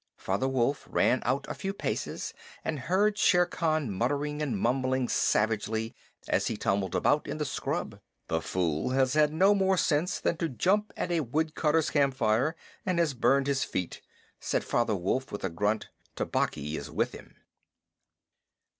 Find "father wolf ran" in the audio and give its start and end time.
0.17-1.21